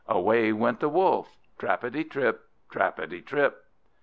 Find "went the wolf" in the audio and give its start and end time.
0.51-1.37